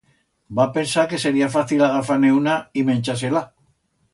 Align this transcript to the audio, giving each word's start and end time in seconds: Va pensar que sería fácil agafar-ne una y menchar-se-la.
Va 0.59 0.63
pensar 0.77 1.03
que 1.11 1.19
sería 1.25 1.49
fácil 1.57 1.85
agafar-ne 1.89 2.33
una 2.41 2.59
y 2.81 2.85
menchar-se-la. 2.91 3.45